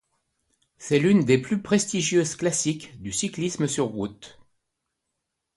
[0.79, 4.41] C'est l'une des plus prestigieuses classiques du cyclisme sur route.